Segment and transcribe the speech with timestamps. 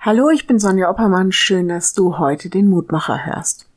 [0.00, 1.32] Hallo, ich bin Sonja Oppermann.
[1.32, 3.68] Schön, dass du heute den Mutmacher hörst.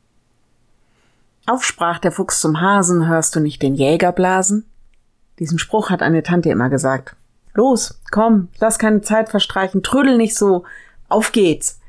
[1.46, 4.64] Aufsprach der Fuchs zum Hasen, hörst du nicht den Jäger blasen?
[5.40, 7.16] Diesen Spruch hat eine Tante immer gesagt.
[7.54, 10.62] Los, komm, lass keine Zeit verstreichen, trödel nicht so,
[11.08, 11.80] auf geht's.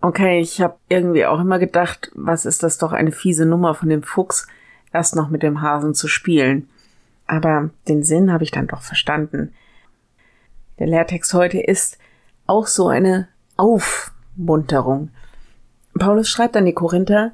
[0.00, 3.88] Okay, ich habe irgendwie auch immer gedacht, was ist das doch eine fiese Nummer von
[3.88, 4.48] dem Fuchs,
[4.92, 6.68] erst noch mit dem Hasen zu spielen.
[7.28, 9.54] Aber den Sinn habe ich dann doch verstanden.
[10.80, 11.98] Der Lehrtext heute ist
[12.46, 15.10] auch so eine Aufmunterung.
[15.98, 17.32] Paulus schreibt an die Korinther,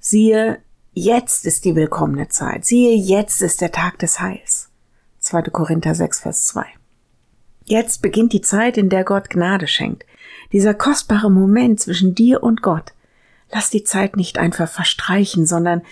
[0.00, 0.58] siehe,
[0.92, 4.70] jetzt ist die willkommene Zeit, siehe, jetzt ist der Tag des Heils.
[5.20, 5.42] 2.
[5.42, 6.66] Korinther 6, Vers 2.
[7.64, 10.04] Jetzt beginnt die Zeit, in der Gott Gnade schenkt.
[10.52, 12.92] Dieser kostbare Moment zwischen dir und Gott.
[13.50, 15.82] Lass die Zeit nicht einfach verstreichen, sondern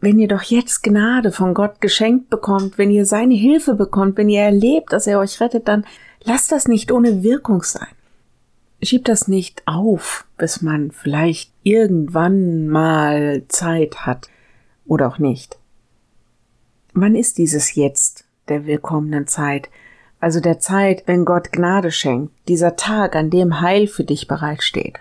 [0.00, 4.28] wenn ihr doch jetzt Gnade von Gott geschenkt bekommt, wenn ihr seine Hilfe bekommt, wenn
[4.28, 5.86] ihr erlebt, dass er euch rettet, dann
[6.24, 7.88] lasst das nicht ohne Wirkung sein.
[8.82, 14.28] Schiebt das nicht auf, bis man vielleicht irgendwann mal Zeit hat
[14.84, 15.56] oder auch nicht.
[16.92, 19.70] Wann ist dieses Jetzt der willkommenen Zeit?
[20.18, 24.98] Also der Zeit, wenn Gott Gnade schenkt, dieser Tag, an dem Heil für dich bereitsteht.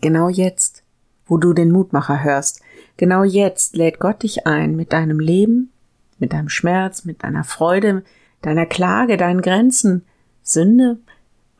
[0.00, 0.84] Genau jetzt,
[1.26, 2.60] wo du den Mutmacher hörst,
[2.96, 5.70] genau jetzt lädt Gott dich ein mit deinem Leben,
[6.18, 8.04] mit deinem Schmerz, mit deiner Freude,
[8.42, 10.04] deiner Klage, deinen Grenzen,
[10.42, 10.98] Sünde,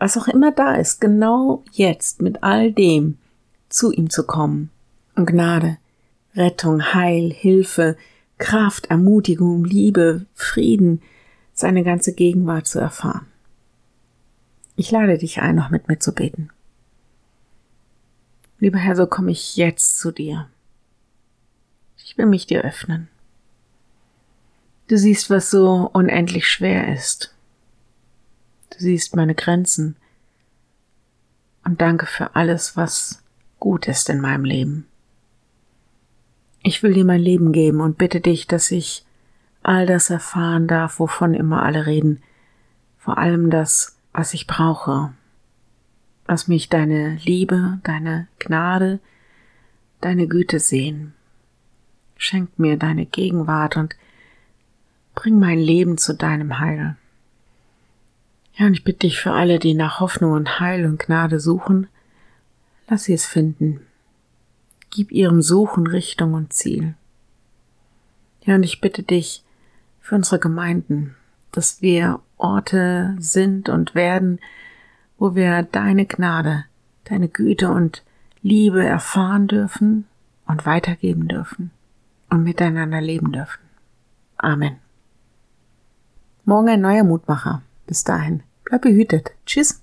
[0.02, 3.18] was auch immer da ist, genau jetzt mit all dem
[3.68, 4.68] zu ihm zu kommen.
[5.14, 5.78] Und Gnade,
[6.34, 7.96] Rettung, Heil, Hilfe,
[8.36, 11.02] Kraft, Ermutigung, Liebe, Frieden,
[11.54, 13.28] seine ganze Gegenwart zu erfahren.
[14.74, 16.50] Ich lade dich ein, noch mit mir zu beten.
[18.58, 20.48] Lieber Herr, so komme ich jetzt zu dir.
[22.04, 23.06] Ich will mich dir öffnen.
[24.88, 27.32] Du siehst, was so unendlich schwer ist.
[28.82, 29.94] Siehst meine Grenzen.
[31.64, 33.22] Und danke für alles, was
[33.60, 34.88] gut ist in meinem Leben.
[36.64, 39.06] Ich will dir mein Leben geben und bitte dich, dass ich
[39.62, 42.24] all das erfahren darf, wovon immer alle reden,
[42.98, 45.12] vor allem das, was ich brauche.
[46.26, 48.98] Lass mich deine Liebe, deine Gnade,
[50.00, 51.14] deine Güte sehen.
[52.16, 53.94] Schenk mir deine Gegenwart und
[55.14, 56.96] bring mein Leben zu deinem Heil.
[58.54, 61.86] Ja, und ich bitte dich für alle, die nach Hoffnung und Heil und Gnade suchen,
[62.88, 63.80] lass sie es finden.
[64.90, 66.94] Gib ihrem Suchen Richtung und Ziel.
[68.42, 69.42] Ja, und ich bitte dich
[70.00, 71.14] für unsere Gemeinden,
[71.52, 74.40] dass wir Orte sind und werden,
[75.16, 76.64] wo wir deine Gnade,
[77.04, 78.02] deine Güte und
[78.42, 80.06] Liebe erfahren dürfen
[80.46, 81.70] und weitergeben dürfen
[82.28, 83.60] und miteinander leben dürfen.
[84.36, 84.76] Amen.
[86.44, 87.62] Morgen ein neuer Mutmacher.
[87.92, 89.32] Bis dahin, bleib behütet.
[89.44, 89.82] Tschüss.